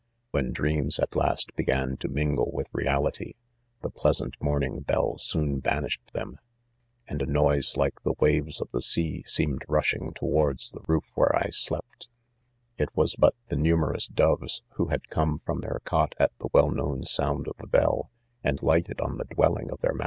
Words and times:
'.i.When 0.33 0.51
dreams 0.51 0.97
at 0.97 1.15
last 1.15 1.55
began 1.55 1.95
to 1.97 2.07
mingle 2.07 2.49
with 2.51 2.69
reality, 2.73 3.33
the 3.83 3.91
plea#ant 3.91 4.33
morning. 4.41 4.83
hell 4.89 5.19
soon 5.19 5.59
banish 5.59 5.99
ed 6.07 6.13
thorn.; 6.19 6.39
and 7.07 7.21
a 7.21 7.27
noise 7.27 7.77
like 7.77 8.01
the 8.01 8.15
waves 8.19 8.59
of 8.61 8.71
the 8.71 8.81
sea 8.81 9.23
■seemed 9.27 9.59
rushing 9.67 10.11
towards 10.15 10.71
the 10.71 10.81
roof 10.87 11.03
where 11.13 11.35
I 11.35 11.51
slept* 11.51 12.07
It 12.79 12.89
was 12.95 13.15
but 13.15 13.35
the 13.49 13.55
numerous 13.55 14.07
do 14.07 14.37
yes, 14.41 14.61
Who 14.71 14.87
had 14.87 15.07
come 15.09 15.37
from 15.37 15.59
their 15.61 15.81
cote 15.83 16.15
at 16.17 16.31
the 16.39 16.49
wpll 16.49 16.75
known 16.75 17.03
sound 17.03 17.47
of 17.47 17.57
.the 17.59 17.67
bell, 17.67 18.09
and 18.43 18.59
lighted 18.63 18.99
on 19.01 19.17
the 19.17 19.25
dwelling 19.25 19.69
of 19.69 19.81
their 19.81 19.93